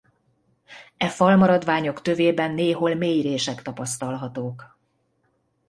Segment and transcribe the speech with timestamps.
[0.97, 4.77] E falmaradványok tövében néhol mély rések tapasztalhatók.